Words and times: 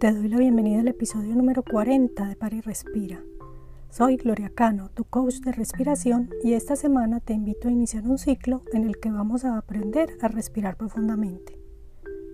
Te 0.00 0.14
doy 0.14 0.30
la 0.30 0.38
bienvenida 0.38 0.80
al 0.80 0.88
episodio 0.88 1.36
número 1.36 1.62
40 1.62 2.26
de 2.26 2.34
Pari 2.34 2.62
Respira. 2.62 3.22
Soy 3.90 4.16
Gloria 4.16 4.48
Cano, 4.48 4.88
tu 4.88 5.04
coach 5.04 5.40
de 5.40 5.52
respiración, 5.52 6.30
y 6.42 6.54
esta 6.54 6.74
semana 6.74 7.20
te 7.20 7.34
invito 7.34 7.68
a 7.68 7.70
iniciar 7.70 8.08
un 8.08 8.16
ciclo 8.16 8.62
en 8.72 8.84
el 8.84 8.98
que 8.98 9.10
vamos 9.10 9.44
a 9.44 9.58
aprender 9.58 10.16
a 10.22 10.28
respirar 10.28 10.78
profundamente. 10.78 11.60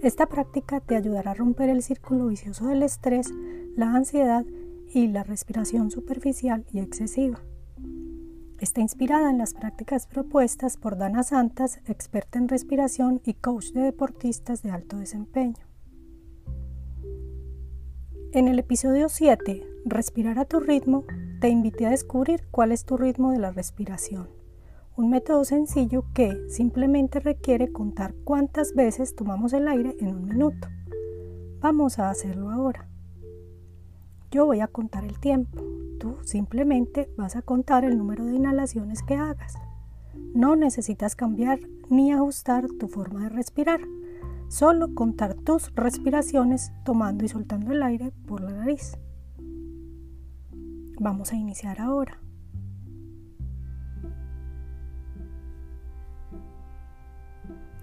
Esta 0.00 0.26
práctica 0.26 0.78
te 0.78 0.94
ayudará 0.94 1.32
a 1.32 1.34
romper 1.34 1.68
el 1.68 1.82
círculo 1.82 2.28
vicioso 2.28 2.68
del 2.68 2.84
estrés, 2.84 3.34
la 3.74 3.92
ansiedad 3.96 4.46
y 4.94 5.08
la 5.08 5.24
respiración 5.24 5.90
superficial 5.90 6.64
y 6.72 6.78
excesiva. 6.78 7.40
Está 8.60 8.80
inspirada 8.80 9.28
en 9.28 9.38
las 9.38 9.54
prácticas 9.54 10.06
propuestas 10.06 10.76
por 10.76 10.96
Dana 10.96 11.24
Santas, 11.24 11.80
experta 11.86 12.38
en 12.38 12.46
respiración 12.46 13.20
y 13.24 13.34
coach 13.34 13.72
de 13.72 13.80
deportistas 13.80 14.62
de 14.62 14.70
alto 14.70 14.98
desempeño. 14.98 15.66
En 18.36 18.48
el 18.48 18.58
episodio 18.58 19.08
7, 19.08 19.66
Respirar 19.86 20.38
a 20.38 20.44
tu 20.44 20.60
ritmo, 20.60 21.04
te 21.40 21.48
invité 21.48 21.86
a 21.86 21.90
descubrir 21.90 22.42
cuál 22.50 22.70
es 22.70 22.84
tu 22.84 22.98
ritmo 22.98 23.32
de 23.32 23.38
la 23.38 23.50
respiración. 23.50 24.28
Un 24.94 25.08
método 25.08 25.46
sencillo 25.46 26.04
que 26.12 26.46
simplemente 26.50 27.18
requiere 27.18 27.72
contar 27.72 28.14
cuántas 28.24 28.74
veces 28.74 29.16
tomamos 29.16 29.54
el 29.54 29.66
aire 29.66 29.96
en 30.00 30.08
un 30.08 30.26
minuto. 30.26 30.68
Vamos 31.60 31.98
a 31.98 32.10
hacerlo 32.10 32.50
ahora. 32.50 32.86
Yo 34.30 34.44
voy 34.44 34.60
a 34.60 34.68
contar 34.68 35.06
el 35.06 35.18
tiempo. 35.18 35.62
Tú 35.98 36.18
simplemente 36.22 37.08
vas 37.16 37.36
a 37.36 37.40
contar 37.40 37.86
el 37.86 37.96
número 37.96 38.26
de 38.26 38.34
inhalaciones 38.34 39.02
que 39.02 39.14
hagas. 39.14 39.54
No 40.34 40.56
necesitas 40.56 41.16
cambiar 41.16 41.58
ni 41.88 42.12
ajustar 42.12 42.66
tu 42.78 42.86
forma 42.86 43.22
de 43.22 43.28
respirar. 43.30 43.80
Solo 44.48 44.94
contar 44.94 45.34
tus 45.34 45.74
respiraciones 45.74 46.72
tomando 46.84 47.24
y 47.24 47.28
soltando 47.28 47.72
el 47.72 47.82
aire 47.82 48.12
por 48.26 48.40
la 48.40 48.52
nariz. 48.52 48.96
Vamos 50.98 51.32
a 51.32 51.36
iniciar 51.36 51.80
ahora. 51.80 52.20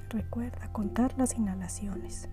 Recuerda 0.10 0.72
contar 0.72 1.14
las 1.18 1.38
inhalaciones. 1.38 2.30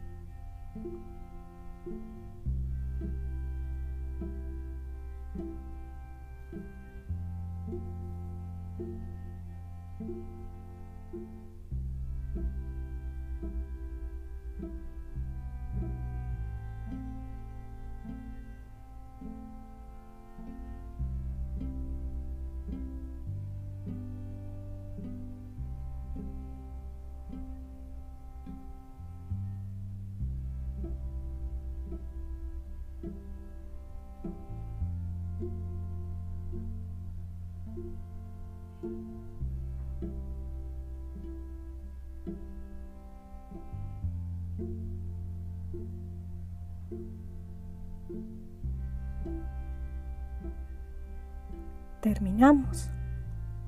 Terminamos. 52.00 52.90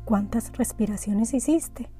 ¿Cuántas 0.04 0.56
respiraciones 0.56 1.34
hiciste? 1.34 1.90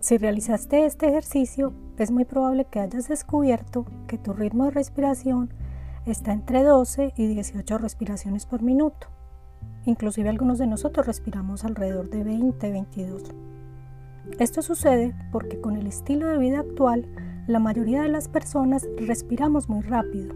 Si 0.00 0.18
realizaste 0.18 0.84
este 0.84 1.08
ejercicio, 1.08 1.72
es 1.98 2.10
muy 2.10 2.24
probable 2.24 2.64
que 2.64 2.80
hayas 2.80 3.08
descubierto 3.08 3.86
que 4.08 4.18
tu 4.18 4.32
ritmo 4.32 4.64
de 4.64 4.72
respiración 4.72 5.52
está 6.06 6.32
entre 6.32 6.64
12 6.64 7.12
y 7.16 7.26
18 7.26 7.78
respiraciones 7.78 8.46
por 8.46 8.62
minuto. 8.62 9.08
Inclusive 9.84 10.28
algunos 10.28 10.58
de 10.58 10.66
nosotros 10.66 11.06
respiramos 11.06 11.64
alrededor 11.64 12.10
de 12.10 12.24
20-22. 12.24 13.32
Esto 14.38 14.62
sucede 14.62 15.14
porque 15.30 15.60
con 15.60 15.76
el 15.76 15.86
estilo 15.86 16.26
de 16.26 16.38
vida 16.38 16.60
actual, 16.60 17.06
la 17.46 17.58
mayoría 17.58 18.02
de 18.02 18.08
las 18.08 18.28
personas 18.28 18.86
respiramos 18.96 19.68
muy 19.68 19.82
rápido, 19.82 20.34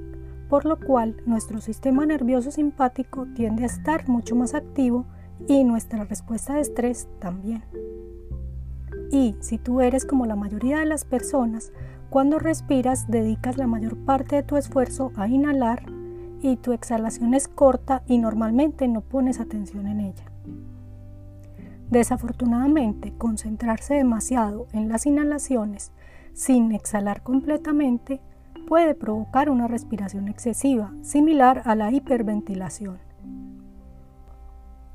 por 0.49 0.65
lo 0.65 0.79
cual 0.79 1.17
nuestro 1.27 1.61
sistema 1.61 2.05
nervioso 2.05 2.51
simpático 2.51 3.27
tiende 3.35 3.63
a 3.63 3.67
estar 3.67 4.09
mucho 4.09 4.35
más 4.35 4.55
activo 4.55 5.07
y 5.47 5.65
nuestra 5.65 6.05
respuesta 6.05 6.55
de 6.55 6.63
estrés 6.63 7.09
también. 7.21 7.63
Y 9.13 9.37
si 9.41 9.59
tú 9.59 9.81
eres 9.81 10.05
como 10.05 10.27
la 10.27 10.37
mayoría 10.37 10.79
de 10.79 10.87
las 10.87 11.05
personas, 11.05 11.73
cuando 12.11 12.39
respiras 12.39 13.09
dedicas 13.09 13.57
la 13.57 13.67
mayor 13.67 13.97
parte 14.05 14.37
de 14.37 14.43
tu 14.43 14.57
esfuerzo 14.57 15.13
a 15.17 15.29
inhalar 15.29 15.85
y 16.41 16.57
tu 16.57 16.73
exhalación 16.73 17.35
es 17.35 17.49
corta 17.49 18.03
y 18.07 18.19
normalmente 18.19 18.89
no 18.89 19.01
pones 19.01 19.41
atención 19.41 19.87
en 19.87 20.01
ella. 20.01 20.25
Desafortunadamente, 21.91 23.13
concentrarse 23.17 23.95
demasiado 23.95 24.67
en 24.73 24.89
las 24.89 25.07
inhalaciones 25.07 25.93
sin 26.37 26.73
exhalar 26.73 27.23
completamente 27.23 28.21
puede 28.69 28.95
provocar 28.95 29.49
una 29.49 29.69
respiración 29.69 30.29
excesiva, 30.29 30.93
similar 31.03 31.63
a 31.65 31.75
la 31.75 31.91
hiperventilación. 31.91 32.99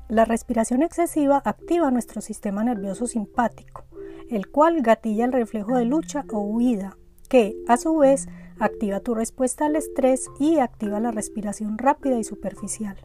La 0.08 0.24
respiración 0.24 0.82
excesiva 0.82 1.42
activa 1.44 1.90
nuestro 1.90 2.20
sistema 2.20 2.62
nervioso 2.62 3.06
simpático, 3.06 3.84
el 4.30 4.50
cual 4.50 4.82
gatilla 4.82 5.24
el 5.24 5.32
reflejo 5.32 5.76
de 5.76 5.84
lucha 5.84 6.24
o 6.30 6.40
huida, 6.40 6.96
que 7.28 7.56
a 7.66 7.76
su 7.76 7.96
vez 7.98 8.28
activa 8.60 9.00
tu 9.00 9.14
respuesta 9.14 9.66
al 9.66 9.74
estrés 9.74 10.30
y 10.38 10.58
activa 10.58 11.00
la 11.00 11.10
respiración 11.10 11.76
rápida 11.76 12.18
y 12.18 12.24
superficial. 12.24 12.96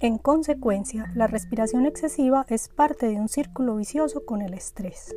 En 0.00 0.18
consecuencia, 0.18 1.10
la 1.14 1.26
respiración 1.26 1.86
excesiva 1.86 2.44
es 2.48 2.68
parte 2.68 3.06
de 3.06 3.16
un 3.16 3.28
círculo 3.28 3.76
vicioso 3.76 4.26
con 4.26 4.42
el 4.42 4.52
estrés. 4.52 5.14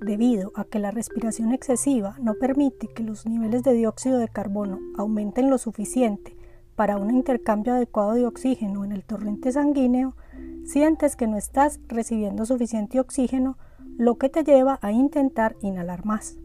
Debido 0.00 0.50
a 0.54 0.64
que 0.64 0.78
la 0.78 0.90
respiración 0.90 1.52
excesiva 1.52 2.16
no 2.22 2.34
permite 2.34 2.88
que 2.88 3.02
los 3.02 3.26
niveles 3.26 3.62
de 3.62 3.74
dióxido 3.74 4.18
de 4.18 4.28
carbono 4.28 4.78
aumenten 4.96 5.50
lo 5.50 5.58
suficiente 5.58 6.34
para 6.74 6.96
un 6.96 7.10
intercambio 7.10 7.74
adecuado 7.74 8.14
de 8.14 8.24
oxígeno 8.24 8.82
en 8.86 8.92
el 8.92 9.04
torrente 9.04 9.52
sanguíneo, 9.52 10.16
sientes 10.64 11.16
que 11.16 11.26
no 11.26 11.36
estás 11.36 11.80
recibiendo 11.86 12.46
suficiente 12.46 12.98
oxígeno, 12.98 13.58
lo 13.98 14.16
que 14.16 14.30
te 14.30 14.42
lleva 14.42 14.78
a 14.80 14.90
intentar 14.90 15.56
inhalar 15.60 16.06
más. 16.06 16.38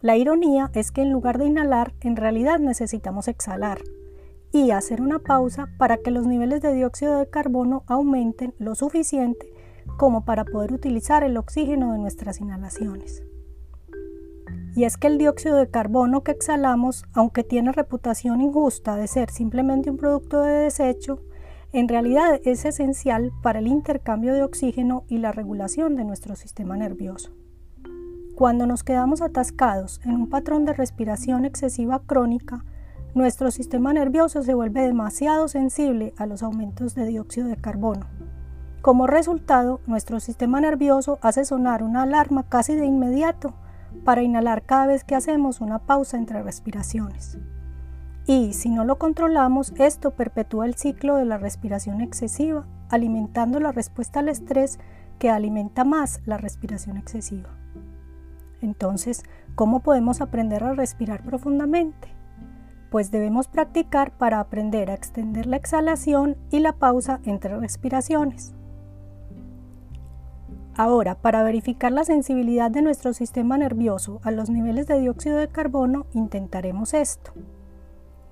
La 0.00 0.16
ironía 0.16 0.70
es 0.74 0.92
que 0.92 1.02
en 1.02 1.10
lugar 1.10 1.38
de 1.38 1.46
inhalar, 1.46 1.94
en 2.02 2.14
realidad 2.14 2.60
necesitamos 2.60 3.26
exhalar 3.26 3.80
y 4.52 4.70
hacer 4.70 5.02
una 5.02 5.18
pausa 5.18 5.68
para 5.78 5.96
que 5.96 6.12
los 6.12 6.28
niveles 6.28 6.62
de 6.62 6.72
dióxido 6.72 7.18
de 7.18 7.28
carbono 7.28 7.82
aumenten 7.88 8.54
lo 8.58 8.76
suficiente 8.76 9.52
como 9.96 10.24
para 10.24 10.44
poder 10.44 10.72
utilizar 10.72 11.24
el 11.24 11.36
oxígeno 11.36 11.92
de 11.92 11.98
nuestras 11.98 12.40
inhalaciones. 12.40 13.22
Y 14.74 14.84
es 14.84 14.96
que 14.96 15.08
el 15.08 15.18
dióxido 15.18 15.56
de 15.56 15.68
carbono 15.68 16.22
que 16.22 16.30
exhalamos, 16.30 17.04
aunque 17.12 17.42
tiene 17.42 17.72
reputación 17.72 18.40
injusta 18.40 18.96
de 18.96 19.08
ser 19.08 19.30
simplemente 19.30 19.90
un 19.90 19.96
producto 19.96 20.42
de 20.42 20.52
desecho, 20.52 21.20
en 21.72 21.88
realidad 21.88 22.40
es 22.44 22.64
esencial 22.64 23.32
para 23.42 23.58
el 23.58 23.66
intercambio 23.66 24.34
de 24.34 24.42
oxígeno 24.42 25.04
y 25.08 25.18
la 25.18 25.32
regulación 25.32 25.96
de 25.96 26.04
nuestro 26.04 26.36
sistema 26.36 26.76
nervioso. 26.76 27.32
Cuando 28.36 28.66
nos 28.66 28.84
quedamos 28.84 29.20
atascados 29.20 30.00
en 30.04 30.12
un 30.12 30.28
patrón 30.28 30.64
de 30.64 30.72
respiración 30.72 31.44
excesiva 31.44 32.00
crónica, 32.06 32.64
nuestro 33.14 33.50
sistema 33.50 33.92
nervioso 33.92 34.42
se 34.42 34.54
vuelve 34.54 34.82
demasiado 34.82 35.48
sensible 35.48 36.14
a 36.16 36.26
los 36.26 36.42
aumentos 36.42 36.94
de 36.94 37.04
dióxido 37.06 37.48
de 37.48 37.56
carbono. 37.56 38.06
Como 38.80 39.08
resultado, 39.08 39.80
nuestro 39.86 40.20
sistema 40.20 40.60
nervioso 40.60 41.18
hace 41.20 41.44
sonar 41.44 41.82
una 41.82 42.02
alarma 42.02 42.44
casi 42.44 42.76
de 42.76 42.86
inmediato 42.86 43.54
para 44.04 44.22
inhalar 44.22 44.62
cada 44.62 44.86
vez 44.86 45.02
que 45.02 45.16
hacemos 45.16 45.60
una 45.60 45.80
pausa 45.80 46.16
entre 46.16 46.42
respiraciones. 46.42 47.38
Y 48.24 48.52
si 48.52 48.68
no 48.68 48.84
lo 48.84 48.98
controlamos, 48.98 49.72
esto 49.78 50.12
perpetúa 50.12 50.66
el 50.66 50.74
ciclo 50.74 51.16
de 51.16 51.24
la 51.24 51.38
respiración 51.38 52.00
excesiva, 52.00 52.66
alimentando 52.88 53.58
la 53.58 53.72
respuesta 53.72 54.20
al 54.20 54.28
estrés 54.28 54.78
que 55.18 55.28
alimenta 55.28 55.82
más 55.84 56.20
la 56.24 56.36
respiración 56.36 56.98
excesiva. 56.98 57.50
Entonces, 58.60 59.24
¿cómo 59.56 59.80
podemos 59.80 60.20
aprender 60.20 60.62
a 60.62 60.74
respirar 60.74 61.24
profundamente? 61.24 62.08
Pues 62.90 63.10
debemos 63.10 63.48
practicar 63.48 64.12
para 64.12 64.38
aprender 64.38 64.90
a 64.90 64.94
extender 64.94 65.46
la 65.46 65.56
exhalación 65.56 66.36
y 66.50 66.60
la 66.60 66.74
pausa 66.74 67.20
entre 67.24 67.58
respiraciones. 67.58 68.54
Ahora, 70.78 71.16
para 71.16 71.42
verificar 71.42 71.90
la 71.90 72.04
sensibilidad 72.04 72.70
de 72.70 72.82
nuestro 72.82 73.12
sistema 73.12 73.58
nervioso 73.58 74.20
a 74.22 74.30
los 74.30 74.48
niveles 74.48 74.86
de 74.86 75.00
dióxido 75.00 75.36
de 75.36 75.48
carbono, 75.48 76.06
intentaremos 76.12 76.94
esto. 76.94 77.32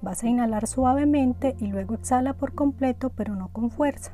Vas 0.00 0.22
a 0.22 0.28
inhalar 0.28 0.68
suavemente 0.68 1.56
y 1.58 1.66
luego 1.66 1.96
exhala 1.96 2.34
por 2.34 2.54
completo 2.54 3.10
pero 3.10 3.34
no 3.34 3.48
con 3.48 3.72
fuerza. 3.72 4.12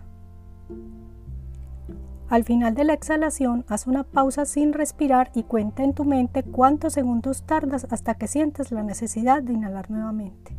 Al 2.31 2.45
final 2.45 2.75
de 2.75 2.85
la 2.85 2.95
exhalación, 2.95 3.67
haz 3.69 3.87
una 3.87 4.03
pausa 4.03 4.47
sin 4.47 4.73
respirar 4.73 5.31
y 5.35 5.43
cuenta 5.43 5.85
en 5.85 5.93
tu 5.93 6.07
mente 6.07 6.43
cuántos 6.43 6.95
segundos 6.95 7.43
tardas 7.43 7.87
hasta 7.91 8.15
que 8.15 8.29
sientas 8.29 8.73
la 8.73 8.83
necesidad 8.83 9.43
de 9.43 9.53
inhalar 9.53 9.91
nuevamente. 9.91 10.57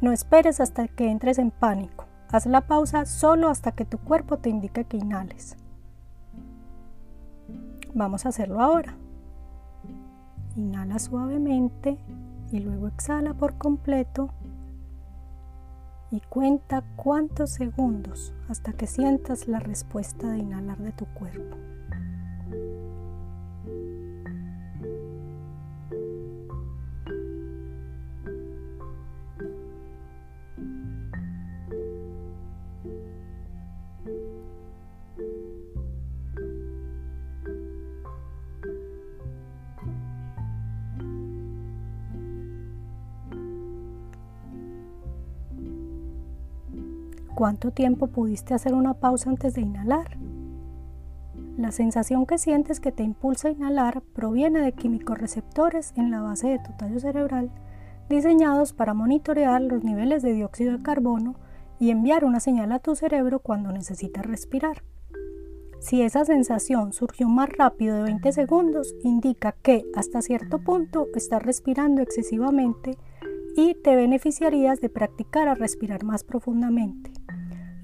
No 0.00 0.10
esperes 0.10 0.58
hasta 0.58 0.88
que 0.88 1.12
entres 1.12 1.38
en 1.38 1.52
pánico. 1.52 2.06
Haz 2.32 2.46
la 2.46 2.62
pausa 2.62 3.06
solo 3.06 3.50
hasta 3.50 3.70
que 3.70 3.84
tu 3.84 3.98
cuerpo 3.98 4.38
te 4.38 4.50
indique 4.50 4.82
que 4.82 4.96
inhales. 4.96 5.56
Vamos 7.96 8.26
a 8.26 8.28
hacerlo 8.28 8.60
ahora. 8.60 8.94
Inhala 10.54 10.98
suavemente 10.98 11.96
y 12.52 12.60
luego 12.60 12.88
exhala 12.88 13.32
por 13.32 13.56
completo 13.56 14.28
y 16.10 16.20
cuenta 16.20 16.84
cuántos 16.96 17.52
segundos 17.52 18.34
hasta 18.50 18.74
que 18.74 18.86
sientas 18.86 19.48
la 19.48 19.60
respuesta 19.60 20.30
de 20.30 20.40
inhalar 20.40 20.76
de 20.76 20.92
tu 20.92 21.06
cuerpo. 21.06 21.56
¿Cuánto 47.36 47.70
tiempo 47.70 48.06
pudiste 48.06 48.54
hacer 48.54 48.72
una 48.72 48.94
pausa 48.94 49.28
antes 49.28 49.52
de 49.52 49.60
inhalar? 49.60 50.16
La 51.58 51.70
sensación 51.70 52.24
que 52.24 52.38
sientes 52.38 52.80
que 52.80 52.92
te 52.92 53.02
impulsa 53.02 53.48
a 53.48 53.50
inhalar 53.50 54.00
proviene 54.14 54.62
de 54.62 54.72
químicos 54.72 55.18
receptores 55.18 55.92
en 55.98 56.10
la 56.10 56.22
base 56.22 56.48
de 56.48 56.58
tu 56.60 56.72
tallo 56.78 56.98
cerebral 56.98 57.50
diseñados 58.08 58.72
para 58.72 58.94
monitorear 58.94 59.60
los 59.60 59.84
niveles 59.84 60.22
de 60.22 60.32
dióxido 60.32 60.78
de 60.78 60.82
carbono 60.82 61.34
y 61.78 61.90
enviar 61.90 62.24
una 62.24 62.40
señal 62.40 62.72
a 62.72 62.78
tu 62.78 62.96
cerebro 62.96 63.40
cuando 63.40 63.70
necesitas 63.70 64.24
respirar. 64.24 64.82
Si 65.78 66.00
esa 66.00 66.24
sensación 66.24 66.94
surgió 66.94 67.28
más 67.28 67.50
rápido 67.50 67.96
de 67.96 68.04
20 68.04 68.32
segundos, 68.32 68.94
indica 69.02 69.52
que 69.52 69.84
hasta 69.94 70.22
cierto 70.22 70.58
punto 70.60 71.08
estás 71.14 71.42
respirando 71.42 72.00
excesivamente 72.00 72.96
y 73.58 73.74
te 73.74 73.94
beneficiarías 73.94 74.80
de 74.80 74.88
practicar 74.88 75.48
a 75.48 75.54
respirar 75.54 76.02
más 76.02 76.24
profundamente 76.24 77.15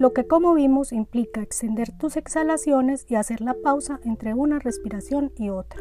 lo 0.03 0.13
que 0.13 0.27
como 0.27 0.53
vimos 0.55 0.93
implica 0.93 1.43
extender 1.43 1.93
tus 1.93 2.17
exhalaciones 2.17 3.07
y 3.09 3.15
hacer 3.15 3.41
la 3.41 3.55
pausa 3.55 4.01
entre 4.03 4.35
una 4.35 4.59
respiración 4.59 5.31
y 5.39 5.51
otra. 5.51 5.81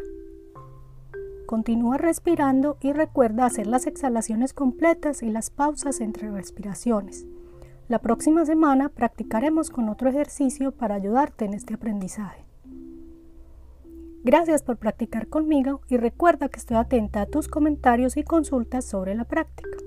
Continúa 1.47 1.97
respirando 1.97 2.77
y 2.81 2.93
recuerda 2.93 3.47
hacer 3.47 3.65
las 3.65 3.87
exhalaciones 3.87 4.53
completas 4.53 5.23
y 5.23 5.31
las 5.31 5.49
pausas 5.49 6.01
entre 6.01 6.29
respiraciones. 6.29 7.25
La 7.87 7.97
próxima 7.97 8.45
semana 8.45 8.89
practicaremos 8.89 9.71
con 9.71 9.89
otro 9.89 10.09
ejercicio 10.09 10.71
para 10.71 10.93
ayudarte 10.93 11.45
en 11.45 11.55
este 11.55 11.73
aprendizaje. 11.73 12.45
Gracias 14.23 14.61
por 14.61 14.77
practicar 14.77 15.29
conmigo 15.29 15.81
y 15.89 15.97
recuerda 15.97 16.47
que 16.47 16.59
estoy 16.59 16.77
atenta 16.77 17.21
a 17.21 17.25
tus 17.25 17.47
comentarios 17.47 18.17
y 18.17 18.23
consultas 18.23 18.85
sobre 18.85 19.15
la 19.15 19.23
práctica. 19.23 19.80